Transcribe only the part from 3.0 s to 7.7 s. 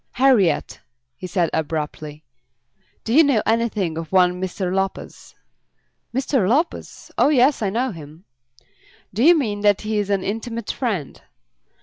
"do you know anything of one Mr. Lopez?" "Mr. Lopez! Oh yes, I